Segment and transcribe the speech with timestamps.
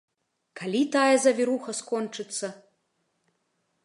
[0.59, 2.47] Калі тая завіруха скончыцца?